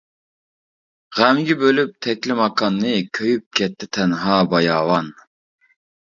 [1.17, 5.11] غەمگە بۆلەپ تەكلىماكاننى، كۆيۈپ كەتتى تەنھا باياۋان.